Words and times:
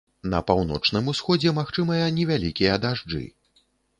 На 0.33 0.37
паўночным 0.47 1.11
усходзе 1.13 1.53
магчымыя 1.59 2.07
невялікія 2.17 2.79
дажджы. 2.87 3.23